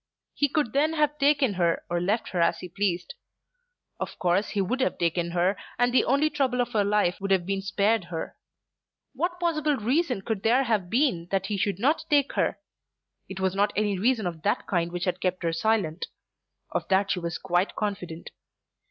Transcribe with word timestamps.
He 0.33 0.49
could 0.49 0.73
then 0.73 0.93
have 0.93 1.19
taken 1.19 1.53
her, 1.53 1.83
or 1.87 2.01
left 2.01 2.29
her 2.29 2.41
as 2.41 2.57
he 2.57 2.67
pleased. 2.67 3.13
Of 3.99 4.17
course 4.17 4.49
he 4.49 4.59
would 4.61 4.79
have 4.81 4.97
taken 4.97 5.29
her, 5.29 5.55
and 5.77 5.93
the 5.93 6.05
only 6.05 6.31
trouble 6.31 6.59
of 6.59 6.71
her 6.73 6.83
life 6.83 7.21
would 7.21 7.29
have 7.29 7.45
been 7.45 7.61
spared 7.61 8.05
her. 8.05 8.35
What 9.13 9.39
possible 9.39 9.75
reason 9.77 10.23
could 10.23 10.41
there 10.41 10.63
have 10.63 10.89
been 10.89 11.27
that 11.29 11.45
he 11.45 11.55
should 11.55 11.77
not 11.77 12.05
take 12.09 12.33
her? 12.33 12.57
It 13.29 13.39
was 13.39 13.53
not 13.53 13.71
any 13.75 13.99
reason 13.99 14.25
of 14.25 14.41
that 14.41 14.65
kind 14.65 14.91
which 14.91 15.05
had 15.05 15.21
kept 15.21 15.43
her 15.43 15.53
silent. 15.53 16.07
Of 16.71 16.87
that 16.87 17.11
she 17.11 17.19
was 17.19 17.37
quite 17.37 17.75
confident. 17.75 18.31